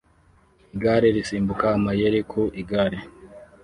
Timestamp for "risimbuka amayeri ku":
1.15-2.41